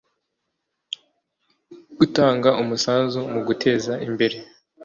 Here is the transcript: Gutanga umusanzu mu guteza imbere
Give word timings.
Gutanga 1.97 2.49
umusanzu 2.61 3.19
mu 3.33 3.39
guteza 3.47 3.93
imbere 4.07 4.37